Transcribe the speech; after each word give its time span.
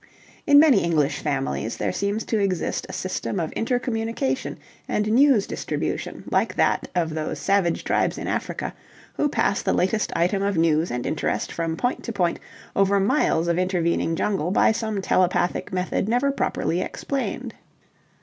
In 0.47 0.57
many 0.57 0.79
English 0.83 1.19
families 1.19 1.77
there 1.77 1.91
seems 1.91 2.25
to 2.25 2.39
exist 2.39 2.87
a 2.89 2.91
system 2.91 3.39
of 3.39 3.53
inter 3.55 3.77
communication 3.77 4.57
and 4.87 5.07
news 5.11 5.45
distribution 5.45 6.23
like 6.31 6.55
that 6.55 6.87
of 6.95 7.11
those 7.13 7.37
savage 7.37 7.83
tribes 7.83 8.17
in 8.17 8.25
Africa 8.27 8.73
who 9.13 9.29
pass 9.29 9.61
the 9.61 9.73
latest 9.75 10.11
item 10.15 10.41
of 10.41 10.57
news 10.57 10.89
and 10.89 11.05
interest 11.05 11.51
from 11.51 11.77
point 11.77 12.03
to 12.05 12.11
point 12.11 12.39
over 12.75 12.99
miles 12.99 13.47
of 13.47 13.59
intervening 13.59 14.15
jungle 14.15 14.49
by 14.49 14.71
some 14.71 15.03
telepathic 15.03 15.71
method 15.71 16.09
never 16.09 16.31
properly 16.31 16.81
explained. 16.81 17.53